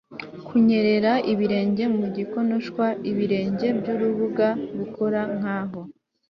[0.47, 4.47] kunyerera ibirenge mu gikonoshwa, ibirenge byurubuga,
[4.79, 5.81] gukora nkaho